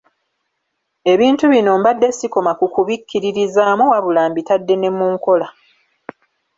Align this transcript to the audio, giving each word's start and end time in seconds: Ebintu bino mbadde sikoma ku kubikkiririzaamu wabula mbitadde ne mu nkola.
Ebintu 1.11 1.45
bino 1.53 1.71
mbadde 1.79 2.07
sikoma 2.17 2.51
ku 2.59 2.65
kubikkiririzaamu 2.73 3.83
wabula 3.91 4.21
mbitadde 4.31 4.73
ne 4.77 4.89
mu 4.97 5.05
nkola. 5.13 5.47